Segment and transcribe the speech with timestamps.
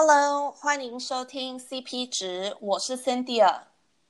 [0.00, 3.62] Hello，欢迎收听 CP 值，我是 Cynthia，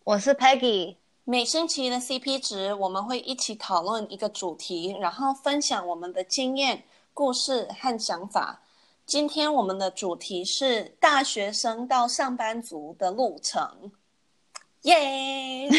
[0.05, 0.97] 我是 Peggy。
[1.25, 8.61] 每星期的 CP 值，我们会一起讨论一个主题，然后分享我们的经验、故事和想法。
[9.07, 13.91] 今天我们的主题是大学生到上班族的路程，
[14.83, 15.71] 耶！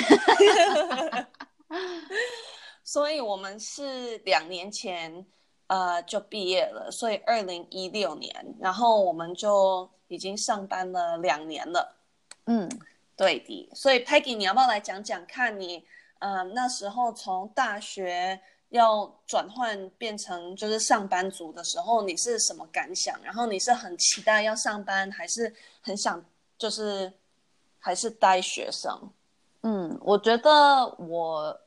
[2.83, 5.23] 所以我们是两年前
[5.67, 9.87] 呃就毕业了，所以二零一六年，然后我们就。
[10.09, 11.95] 已经上班了两年了，
[12.45, 12.67] 嗯，
[13.15, 13.69] 对的。
[13.73, 15.85] 所以 Peggy，你要不要来讲讲看你，
[16.17, 23.17] 呃，那时候从大学要转换变成就是上班族的时候，你是什么感想？
[23.23, 26.25] 然后你是很期待要上班，还是很想
[26.57, 27.13] 就是
[27.77, 29.11] 还是待学生？
[29.61, 31.61] 嗯，我觉得我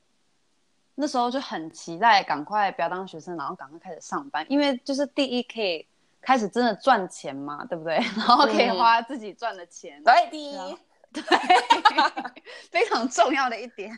[0.96, 5.86] 那时候就很期待赶快不要当学生，然后赶快开始上班，因为就是第一可以。
[6.22, 7.96] 开始真的赚钱嘛，对不对？
[8.16, 10.78] 然后可以花自己赚的钱，嗯、对的，
[11.12, 11.22] 对，
[12.70, 13.92] 非常重要的一点。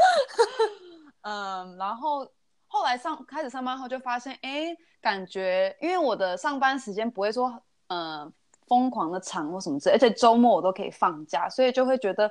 [1.22, 2.26] 嗯，然后
[2.66, 8.32] 后来上开始上班后就发现，哎，感觉因为我的上班时间不会说，嗯，
[8.66, 12.28] 疯狂的长或什么之类，而且周末我都可以放假，所以就会觉得，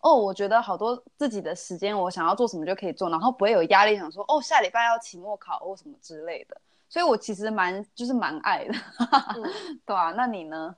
[0.00, 6.60] 哦，我觉得好多自己的时间，我想要做什么就可以做，然后不会有压力，想说，哦，下礼拜要期末考或什么之类的。
[6.94, 8.72] 所以，我其实蛮就是蛮爱的，
[9.34, 9.42] 嗯、
[9.84, 10.76] 对啊，那你呢？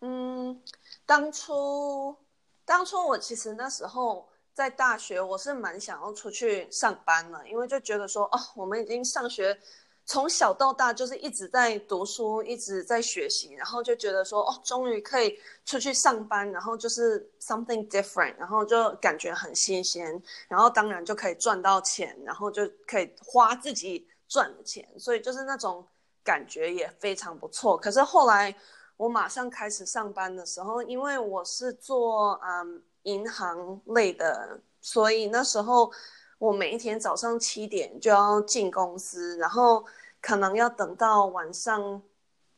[0.00, 0.60] 嗯，
[1.06, 2.16] 当初
[2.64, 9.56] 当初我其实那时候在大学，我是蛮想要出去上班了，因为就觉得说，哦，我们已经上学
[10.04, 24.08] 从小到大就是一直在读书，一直在学习，然后就觉得说，哦，终于可以出去上班，然后就是 something different，然后就感觉很新鲜，然后当然就可以赚到钱，然后就可以花自己。
[24.26, 25.86] 赚的钱，所以就是那种
[26.22, 27.76] 感觉也非常不错。
[27.76, 28.54] 可是后来
[28.96, 35.92] 我马上开始上班的时候，因为我是做嗯银行类的，所以那时候
[36.38, 39.84] 我每一天早上七点就要进公司，然后
[40.20, 42.02] 可能要等到晚上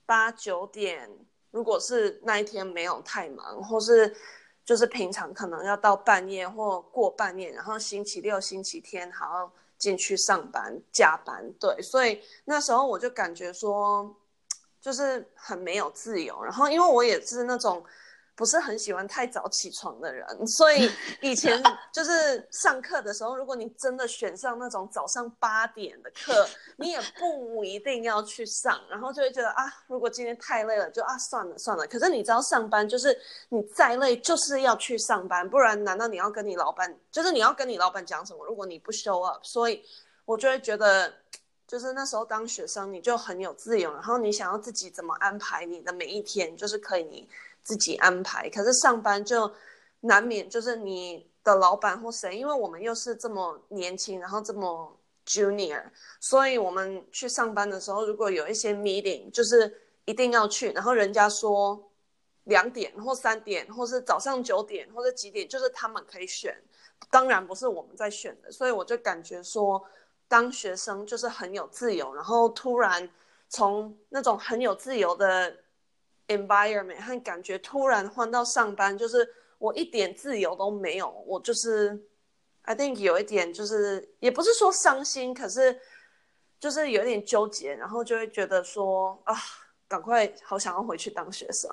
[0.04, 1.10] 八九点。
[1.50, 4.14] 如果是那一天没有太忙，或是
[4.64, 9.52] 就是平常可能要到半夜或过半夜，然后星期六、星期天还要。
[9.78, 14.14] 进去上班加班，对，所以那时候我就感觉说，
[14.80, 16.42] 就是很没有自由。
[16.42, 17.84] 然后因为我也是那种
[18.36, 20.90] 不是很喜欢太早起床的人，所以
[21.22, 21.60] 以前
[21.90, 31.86] 就是上课的时候，如果你真的选上那种早上八点的课，你也不一定要去上，然后就会觉得啊，如果今天太累了，就啊算了算了。
[31.86, 38.44] 可是你知道上班就是你再累就是要去上班，不然难道你要跟你老板，就是你要跟你老板讲什么？
[38.44, 39.82] 如果你不 show up，所以
[40.26, 41.10] 我就会觉得，
[41.66, 47.26] 就是那时候当学生你就很有自由，然后你想要自己怎么安排你的每一天，就是可以你。
[47.66, 49.52] 自己安排，可是上班就
[50.02, 54.96] 难免就是你的老板或谁，因为我们又是这么年轻，然后这么
[55.26, 55.82] junior，
[56.20, 61.90] 所以我们去上班的时候，如果有一些 meeting，就是一定要去，然后人家说
[62.44, 66.56] 两点或三点，或是早上九点或者几点，就是他们可以选，
[67.10, 69.84] 当然不是我们在选的，所以我就感觉说，
[70.28, 73.10] 当学生就是很有自由，然后突然
[73.48, 75.65] 从那种很有自由的。
[76.28, 79.28] Environment 和感觉突然换到上班，就是
[79.58, 82.06] 我一点自由都没有，我就是
[82.62, 85.80] I think 有一点就是也不是说伤心，可是
[86.58, 89.34] 就是有点纠结，然后就会觉得说啊，
[89.86, 91.70] 赶快好想要回去当学生。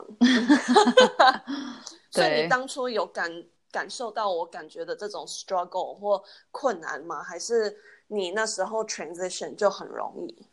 [2.12, 3.32] 所以你当初有感
[3.72, 7.24] 感受到我感觉的这种 struggle 或困难吗？
[7.24, 7.76] 还是
[8.08, 10.48] 你那时候 transition 就很容易？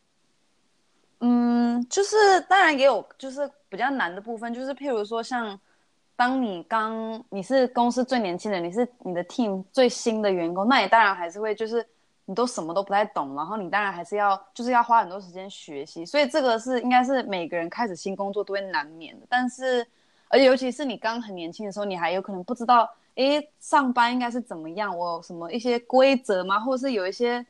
[1.23, 5.59] 嗯，就是当然也有，就是比较难的部分，就是譬如说，像
[6.17, 11.87] 当你刚你是公司最年轻的，你是你的 team 最新的员工，那你当然还是会就是
[12.25, 19.27] 你都什么都不太懂，然后你当然还是要就是要花很多时间学习，所以这个是应该是每个人开始新工作都会难免的。
[19.29, 19.87] 但是，
[20.29, 26.59] 而且尤其是你刚很年轻的时候，你还有可能不知道，诶，上班应该是怎么样，我有什么一些规则吗？
[26.59, 27.45] 或者是有一些。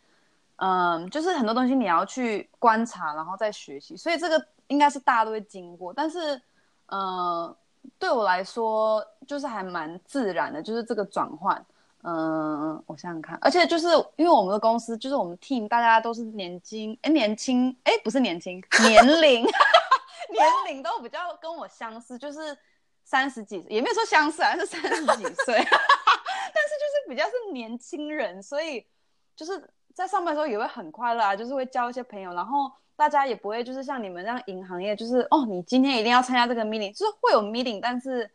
[0.63, 5.91] 嗯，就是很多东西你要去观察，然后再学习，所以这个应该是大家都会经过。
[5.91, 6.39] 但是，
[6.85, 7.57] 呃，
[7.99, 11.65] 对我来说，就是还蛮自然的，就是这个转换。
[12.03, 19.43] 嗯，我想想看，而且就是因为我们的公司，就是我们 team 大家都是年轻，哎，年轻，哎，不是年轻，年龄，
[20.29, 22.55] 年龄都比较跟我相似，就是
[23.03, 28.87] 三十几，也没有说相似，还是三十几岁， 但是就是比较是年轻人，所以
[29.35, 29.71] 就是。
[30.01, 38.31] 在上班的时候也会很快乐啊，就是会交一些朋友，然后大家也不会就是像你们这样银行业，就是哦，你今天一定要参加这个 meeting，就是会有 meeting，但是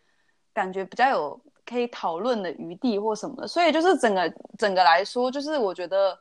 [0.54, 6.16] 感觉比较有可以讨论的余地或什么的，所以就是整个整个来说，就是我觉得，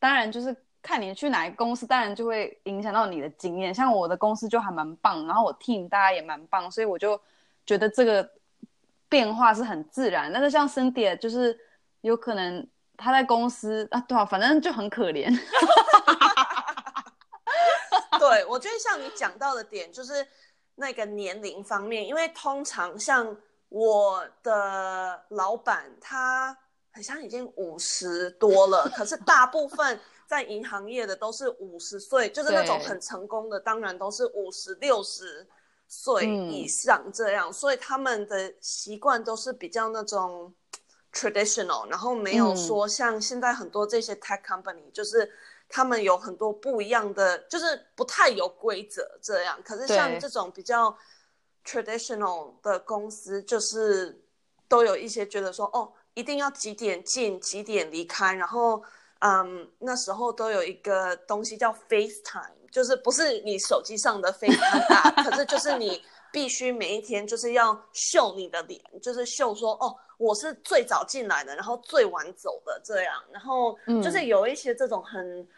[0.00, 3.72] 当然就是看你去哪个公司，当然就会影响到你的经验。
[3.72, 7.20] 像我的公司就还蛮棒，然后我 team 大家也蛮棒，所以我就
[7.64, 8.28] 觉得这个
[9.08, 10.32] 变化是很自然。
[10.32, 11.56] 但是像 Cynthia 就是
[12.00, 12.66] 有可能。
[13.00, 15.28] 他在公司啊，对啊，反正就很可怜。
[18.18, 20.26] 对，我觉得像你讲到的点，就是
[20.74, 23.34] 那个年龄方面，因为通常像
[23.70, 26.54] 我的老板，他
[26.92, 35.48] 好像已经五十多了，可是大部分在银行业的都是五十岁，就是那种很成功的，当然都是五十六十
[35.88, 40.54] 岁以上这样，嗯，所以他们的习惯都是比较那种。
[41.12, 45.30] traditional，然后没有说像现在很多这些 tech company，、嗯、就是
[45.68, 49.58] 他们有很多不一样的，就是不太有规则这样。
[49.64, 50.96] 可是像这种比较
[51.64, 54.22] traditional 的公司，就是
[54.68, 58.34] 都有一些觉得说，哦，一定要几点进，几点离开。
[58.34, 58.82] 然后，
[59.20, 66.02] 嗯，那时候都有一个东西叫 FaceTime，就是不是你手机上的 FaceTime，可是就是你
[66.32, 69.96] 必须每一天就是要秀你的脸，就是秀说，哦。
[70.20, 75.48] 我是最早进来的，然后最晚走的这样，然后就是有一些这种很、嗯、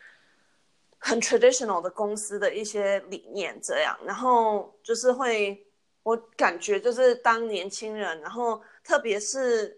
[0.99, 5.67] 很 traditional 的公司的一些理念这样，然后就是会，
[6.05, 9.77] 我感觉就是当年轻人，然后特别是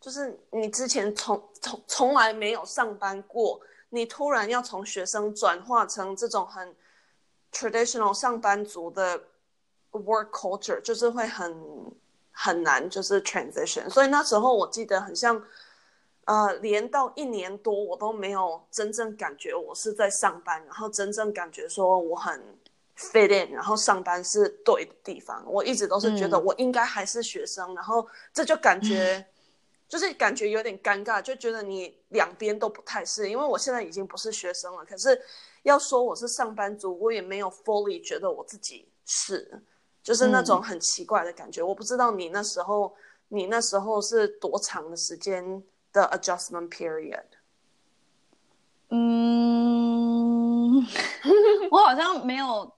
[0.00, 3.60] 就是你之前从从从来没有上班过，
[3.90, 6.74] 你突然要从学生转化成这种很
[7.52, 9.22] traditional 上班族的
[10.00, 11.54] work culture，就是会很。
[12.36, 15.40] 很难，就是 transition，所以那时候我记得很像，
[16.24, 22.42] 呃，连到一年多我都没有真正感觉我是在上班，然后真正感觉说我很
[22.98, 25.44] fit in，然后上班是对的地方。
[25.46, 29.24] 我一直都是觉得我应该还是学生，嗯、然后这就感觉
[29.88, 35.22] 就是感觉有点尴尬，就觉得你两边都不太是，因为我现在已经不是学生了，可是
[35.62, 39.62] 要说我是上班族，我也没有 fully 觉得我自己是。
[40.04, 42.94] 就是那种很奇怪的感觉，嗯、我不知道你那时候，
[43.28, 45.64] 你那时候是多长的时间
[45.94, 47.24] 的 adjustment period？
[48.90, 50.76] 嗯，
[51.72, 52.70] 我好像没有，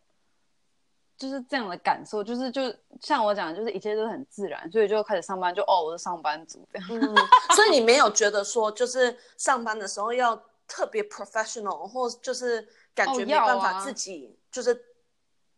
[1.19, 2.63] 就是这样的感受，就是就
[3.01, 6.89] 像我讲的，就是一切都很自然，所以就开始上班就，就哦，我是上班族这样。
[6.93, 7.17] 嗯，
[7.57, 12.65] 所以你没有觉得说，就是上班的时候要特别 professional，或就是
[12.95, 14.81] 感觉没办法自己就是。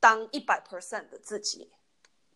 [0.00, 1.70] 当一百 percent 的自己，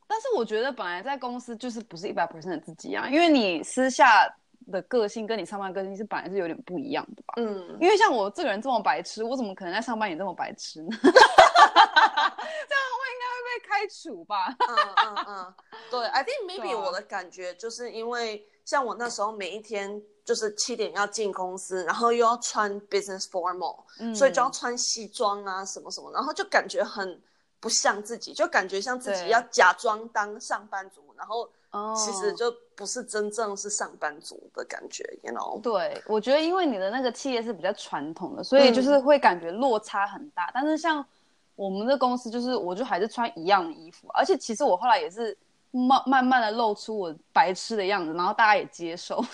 [0.07, 4.29] 但是我觉得本来在公司就是不是一百 percent 的自己啊，因为你私下
[4.71, 7.35] 的个性跟你上班个性是本来是有点不一样的吧？
[7.37, 10.89] 嗯，因为像我这个人这么白痴，我怎么可能在上班也这么白痴呢？
[11.03, 14.55] 这样的话应该会被开除吧？
[14.69, 15.55] 嗯嗯嗯，
[15.91, 27.21] 对，I think maybe 我的感觉就是因为像我那时候每一天就是七点要进公司，然后又要穿 business formal，嗯，所以就要穿西装啊什么什么，然后就感觉很。
[27.63, 31.49] 不像自己，就感觉像自己要假装当上班族，然后
[31.95, 35.61] 其实就不是真正是上班族的感觉，you know？
[35.61, 40.47] 对，我觉得因为你的那个企业是比较传统的，所以就是会感觉落差很大。
[40.47, 41.07] 嗯、但是像
[41.55, 45.39] 我们的公司，就是我就还是穿一样的衣服，而且其实我后来也是
[45.71, 49.25] 慢慢慢的露出我白痴的样子，然后大家也接受。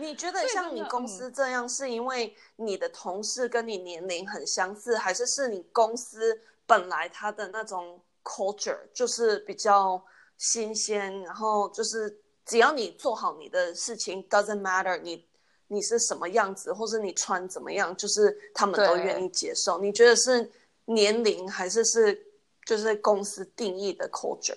[0.00, 10.00] 你觉得像你公司这样，是因为你的同事跟你年龄很相似，还是是你公司本来它的那种 culture 就是比较
[10.36, 15.26] 新鲜，然后就是只要你做好你的事情，doesn't matter 你
[15.66, 19.80] 你是什么样子，或是你穿怎么样，就是他们都愿意接受。
[19.80, 20.48] 你觉得是
[20.84, 22.24] 年龄，还是是
[22.64, 24.56] 就是公司定义的 culture？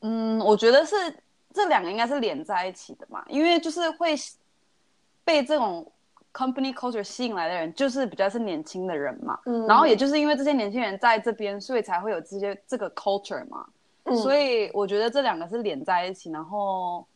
[0.00, 0.96] 嗯，我觉得是
[1.52, 4.16] 这两个应该是连在一起的嘛，因为就是会。
[5.24, 5.90] 被这种
[6.32, 9.38] company culture 吸引来的人，就是比较是年轻的人嘛。
[9.46, 9.66] 嗯。
[9.66, 13.66] 然后也就是因为这些年轻人在这边，所以才会有这些这个 culture 嘛。
[14.04, 14.16] 嗯。
[14.16, 16.30] 所以我觉得这两个是连在一起。
[16.30, 17.06] 然后，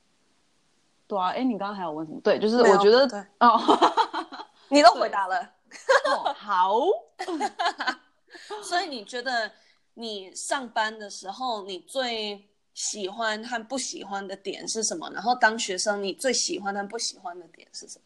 [1.07, 2.21] 对啊，哎，你刚刚还有问什么？
[2.23, 3.61] 对，就是我觉得，哦，
[4.69, 5.41] 你都回答了。
[6.07, 6.75] 哦，好。
[8.63, 9.51] 所以你觉得
[9.95, 12.47] 你上班的时候，你最
[12.77, 15.11] 喜欢和不喜欢的点是什么？
[15.11, 18.05] 然后当学生，你最喜欢和不喜欢的点是什么？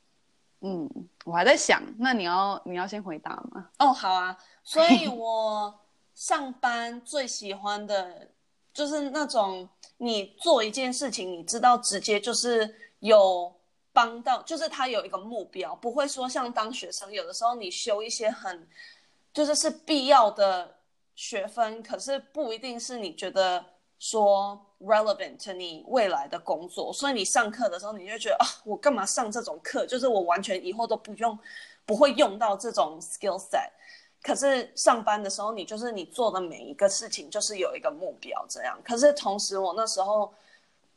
[0.61, 3.69] 嗯，我还在想，那你要你要先回答吗？
[3.81, 4.39] 哦，好啊。
[4.62, 5.77] 所以我
[6.15, 8.29] 上班最喜欢的
[8.73, 13.53] 就是那种你做一件事情，你知道直接就是有
[13.93, 18.69] 帮到，就是他有一个目标，不会说像当学生，有的时候你修一些很，
[19.33, 20.77] 就是是必要的
[21.17, 23.65] 学分，可是不一定是你觉得
[24.00, 29.87] 说 relevant 你未来的工作，所以你上课的时候，你就觉得啊，我干嘛上这种课？
[29.87, 31.38] 就是我完全以后都不用，
[31.87, 33.71] 不会用到这种 skill set。
[34.21, 38.76] 可是上班的时候，你就是你做的每一个事情，就是有一个目标这样。
[38.85, 40.35] 可是同时，我那时候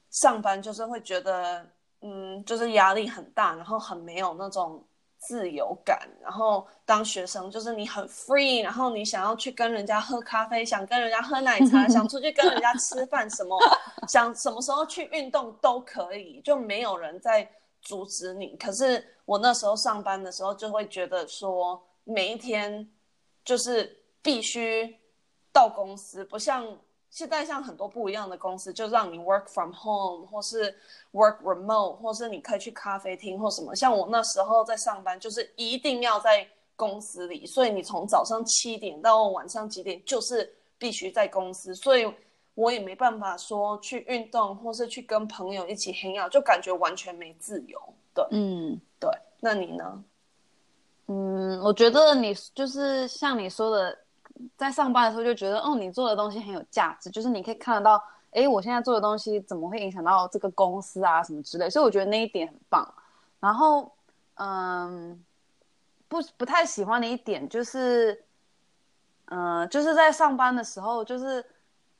[0.10, 1.64] 上班就是会觉得。
[2.06, 4.84] 嗯，就是压力很大，然后很没有那种
[5.26, 6.08] 自由感。
[6.22, 13.58] 然后当学生就是你很 free，然后你想要去跟人家喝咖啡，想跟人家喝奶茶， 想出去跟人家吃饭，什么
[14.08, 17.50] 想什么时候去运动都可以，就没有人在
[17.82, 18.56] 阻止你。
[18.58, 22.90] 可是我那时候上班的时候，就会觉得说每一天
[23.46, 24.98] 就是必须
[25.52, 26.78] 到公司，不像。
[27.14, 30.76] 现在像很多不一样的公司，就让你 work from home，或是
[31.12, 33.76] work remote，或是你可以去咖啡厅或什么。
[33.76, 41.76] 像我那时候在上班，就是一定要在公司里，所以你从早上七点到晚上几点，就是必须在公司。
[41.76, 42.12] 所以
[42.56, 47.80] 我也没办法说去运动，或是去跟朋友一起 hang out，就感觉完全没自由。
[48.16, 49.08] 对，嗯，对。
[49.40, 50.04] 那你呢？
[51.06, 54.00] 嗯，我觉得你就是像你说的。
[54.58, 62.94] 在上班的时候就觉得，哦，你做的东西很有价值，就是你可以看得到，哎，我现在做的东西怎么会影响到这个公司啊，什么之类，所以我觉得那一点很棒。
[63.40, 63.92] 然后，
[64.36, 65.24] 嗯，
[66.08, 68.24] 不不太喜欢的一点就是，
[69.26, 71.46] 嗯，就是在上班的时候，就是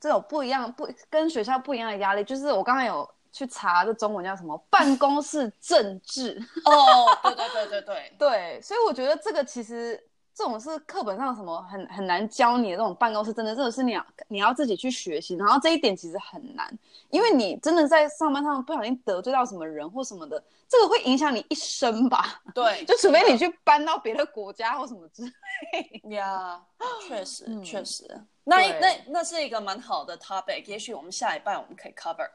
[0.00, 6.36] 这种不一样，不跟学校不一样的压力，就是我刚刚有去查这中文叫什么办公室政治。
[6.66, 10.02] 哦，对对对对对对，所以我觉得这个其实。
[10.34, 15.36] 这种是课本上什么很很难教你的这种办公室，真的真的是你要你要自己去学习。
[15.36, 16.76] 然后这一点其实很难，
[17.10, 22.42] 因为你真的在上班上不小心得罪到什么人或什么的，这个会影响你一生吧？
[22.52, 26.10] 对，就除非你去搬到别的国家或什么之类。
[26.10, 32.28] 呀，yeah, 确实确实，嗯、那那那是一个蛮好的 topic，也许我们下一半我们可以 cover。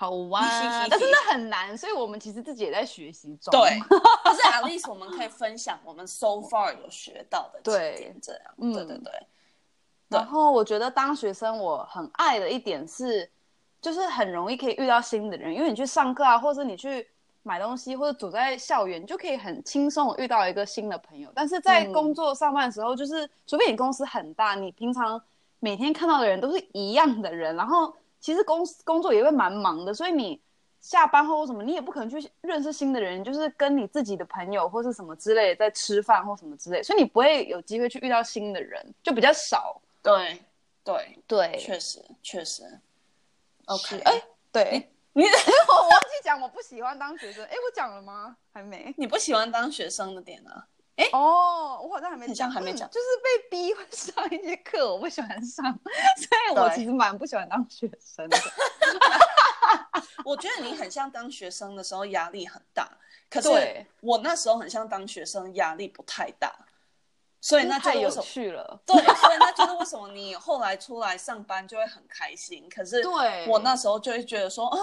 [0.00, 0.42] 好玩，
[0.88, 3.52] 但是那很难，所以我们其实自己也在学习中。
[3.52, 3.78] 对，
[4.24, 9.12] 可是 at least 我们可以分享我们 so far 有学到的对，这样，嗯、对对对。
[10.08, 13.30] 然后我觉得当学生我很爱的一点是，
[13.78, 17.06] 就是很容易可以遇到新的人，因为你去上课啊，或者是你去
[17.42, 21.30] 买东西，或者走在校园，你就可以很轻松遇到一个新的朋友。
[21.34, 25.22] 但是在工作上班的时候，就是、嗯、除非你公司很大，你平常
[25.58, 27.94] 每天看到的人都是一样的人，然后。
[28.20, 30.40] 其实公司工作也会蛮忙的，所以你
[30.80, 39.80] 下班后或什么，你也不可能去认识新的人，就是跟你自己的朋友或是什么之类在吃饭或什么之类，所以你不会有机会去遇到新的人，就比较少。
[40.02, 40.40] 对
[40.82, 42.62] 对对，确实确实。
[43.66, 45.24] OK，哎，对，你
[45.68, 48.36] 我忘记讲我不喜欢当学生，哎，我讲了吗？
[48.52, 48.94] 还没。
[48.96, 50.50] 你不喜欢当学生的点呢？
[51.00, 55.64] 哎哦，我好像还没讲，像还没讲、嗯，就是被逼上一些课，我不喜欢上，
[56.18, 58.36] 所以我其实蛮不喜欢当学生的。
[60.24, 62.86] 我觉得你很像当学生的时候压力很大，
[63.30, 66.52] 可是我那时候很像当学生压力不太大，
[67.40, 68.82] 所以那就太有趣了。
[68.84, 72.68] 对， 所以那就是为什么你后来出来上班就会很开心。
[72.68, 74.78] 可是对我那时候就会觉得说啊。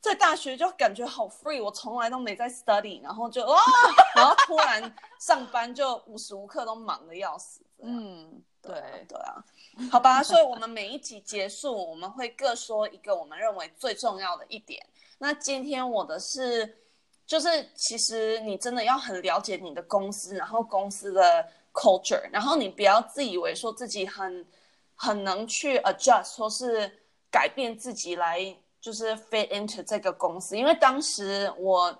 [0.00, 3.54] 在大学就感觉好 free，我从来都没在 study，然后就哦，
[4.16, 7.60] 然后突然上班就无时无刻都忙的要死。
[7.82, 9.44] 嗯，对对，对啊，
[9.92, 14.84] 好吧，所以我们每一集结束，我们会各说一个我们认为最重要的一点。
[15.18, 16.78] 那今天我的是，
[17.26, 24.46] 就是其实你真的要很了解你的公司，然后公司的 culture，然后你不要自以为说自己很
[24.94, 26.90] 很能去 adjust，或是
[27.30, 28.56] 改变自己来。
[28.80, 31.94] 就是 fit into 这个公司，因为当时我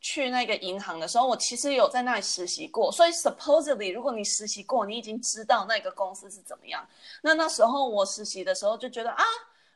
[0.00, 6.86] 去那个银行的时候，我其实有在那里实习过，所以 supposedly 如果你实习过，你已经知道那个公司是怎么样。
[7.22, 9.24] 那那时候我实习的时候就觉得啊，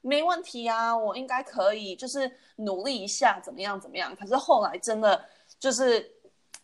[0.02, 4.14] 没问题啊，我应该可以，就是努力一下，怎么样怎么样。
[4.14, 5.24] 可是后来真的
[5.58, 6.06] 就是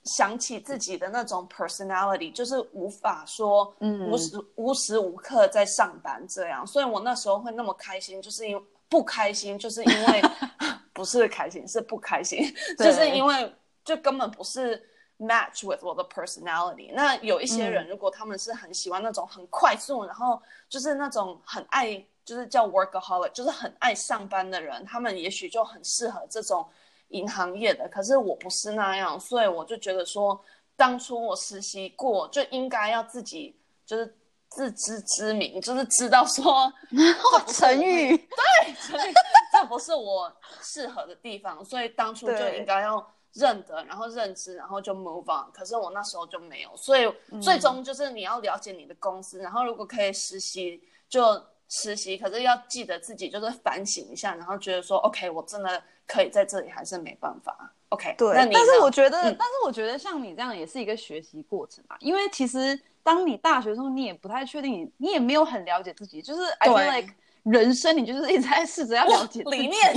[0.05, 8.63] 想起自己的那种 personality，就是无法说无时、嗯、无时无刻在上班这样，所以我那时候会那么开心，就是因为。
[8.89, 10.23] 不开心，就是因为
[10.93, 14.81] 不是开心，是不开心，就是因为就根本不是
[15.19, 16.93] match with 我的 personality。
[16.95, 26.67] 那有一些人，如果他们是很喜欢那种很快速，嗯、然后就是那种很爱，就是叫 workaholic，就是很爱上班的人，他们也许就很适合这种
[27.09, 27.89] 银行业的。
[27.89, 30.41] 可是我不是那样，所以我就觉得说，
[30.77, 34.17] 当初我实习过，就应该要自己就是。
[34.57, 36.73] 自知之明， 就是知道说，
[37.53, 39.13] 成语，对，成语，
[39.53, 45.53] 这不是我适合的地方， 所以当初就应该要认得，然后认知，然后就 move on。
[45.53, 47.07] 可是我那时候就没有，所以
[47.43, 57.71] 最终就是你要了解你的公司，嗯、然后如果可以实习就实习，可是要记得自己就是反省一下，然后觉得说 OK，我真的可以在这里，还是没办法。
[57.91, 58.35] OK，对。
[58.35, 69.95] 但是我觉得，嗯、但是我觉得像你这样也是一个学习过程吧，因为其实当你大学的时候，你也不太确定你，你也没有很了解自己，就是 I feel like 人生你就是一直在试着要了解理念，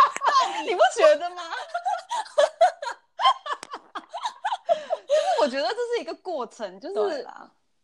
[0.66, 1.42] 你不觉得吗？
[5.06, 7.28] 就是我觉得这是一个过程，就是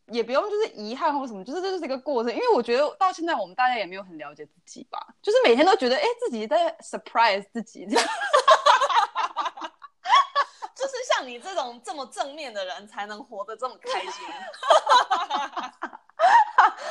[0.06, 2.32] 也不用就是遗憾或什么，就是这就是一个过程。
[2.32, 8.06] 因为我觉得到现在我们大家也没有很了解自己吧，就是每天都觉得哎自己在 surprise 自己，就是
[11.22, 14.10] 像你这种这么正面的人才能活得这么开心。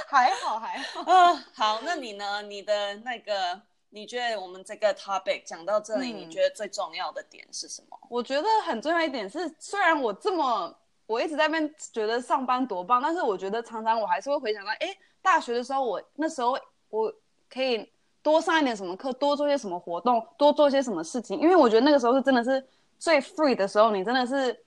[0.07, 2.41] 还好还好，嗯，好，那你呢？
[2.41, 3.61] 你的那个。
[3.93, 7.99] 你觉得我们这个 topic 讲到这里，嗯、你觉得最重要的点是什么？
[8.09, 10.73] 我觉得很重要一点是，虽然我这么
[11.05, 16.57] 我一直在那边觉得上班多棒，但是我觉得常常我还是会回想到，哎，大学的时候我那时候
[16.89, 17.13] 我
[17.49, 17.91] 可以
[18.23, 22.65] 多上一点什么课，多做些什么活动，多做些什么事情，因为我觉得那个时候是真的是
[23.01, 24.57] 最 free 的时候，你真的是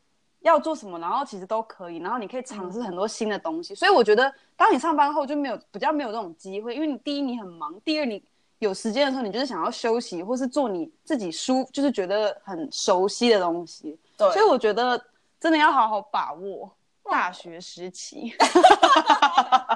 [0.41, 3.73] 要做什么，然后其实都可以，然后你可以尝试很多新的东西。
[3.73, 8.23] 嗯、所以我觉得，当你上班后就没有比较没有这种机会，因为你第一你很忙，第二你。
[8.61, 13.99] 有时间的时候，你就是想要休息，或是做你自己舒，就是觉得很熟悉的东西。
[14.17, 14.99] 对，所以我觉得
[15.39, 18.33] 真的要好好把握大学时期。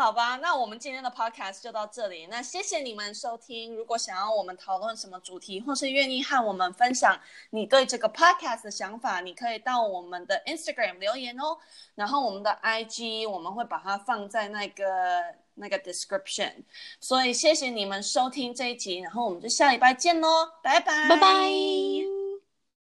[0.00, 2.26] 好吧，那我们今天的 podcast 就到这里。
[2.26, 3.76] 那谢谢你们收听。
[3.76, 11.58] 如果想要我们讨论什么主题，或是愿意和我们分享你对这个 podcast 的想法，你可以到我们的 Instagram 留言哦。
[11.94, 14.84] 然后我们的 IG 我们会把它放在那个。
[15.54, 16.50] 那个 description，
[17.00, 22.19] 所以谢谢你们收听这一集，然后我们就下礼拜见喽，拜拜，拜拜。